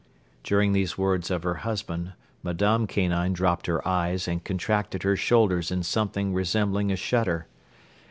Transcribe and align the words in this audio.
During 0.43 0.73
these 0.73 0.97
words 0.97 1.29
of 1.29 1.43
her 1.43 1.53
husband 1.61 2.13
Madame 2.41 2.87
Kanine 2.87 3.33
dropped 3.33 3.67
her 3.67 3.87
eyes 3.87 4.27
and 4.27 4.43
contracted 4.43 5.03
her 5.03 5.15
shoulders 5.15 5.69
in 5.69 5.83
something 5.83 6.33
resembling 6.33 6.91
a 6.91 6.95
shudder. 6.95 7.45